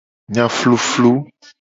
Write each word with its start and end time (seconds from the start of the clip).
Enya 0.27 0.45
fluflu. 0.57 1.11